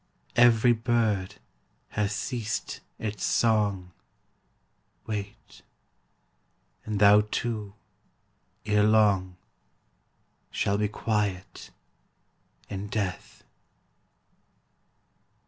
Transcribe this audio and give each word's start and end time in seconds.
Every 0.35 0.73
bird 0.73 1.35
has 1.89 2.11
ceased 2.15 2.79
its 2.97 3.23
song, 3.23 3.91
Wait; 5.05 5.61
and 6.85 6.99
thou 6.99 7.21
too, 7.29 7.75
ere 8.65 8.81
long, 8.81 9.37
Shall 10.49 10.79
be 10.79 10.87
quiet 10.87 11.69
in 12.67 12.87
death. 12.87 13.43